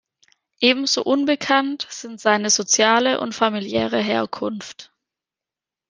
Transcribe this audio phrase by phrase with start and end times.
[0.59, 4.91] Ebenso unbekannt sind seine soziale und familiäre Herkunft.